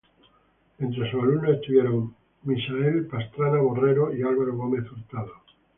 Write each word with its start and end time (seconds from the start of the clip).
Entre 0.79 1.11
sus 1.11 1.21
alumnos 1.21 1.53
estuvieron 1.57 2.15
Misael 2.41 3.05
Pastrana 3.05 3.59
Borrero 3.61 4.11
y 4.11 4.23
Álvaro 4.23 4.55
Gómez 4.57 4.91
Hurtado. 4.91 5.31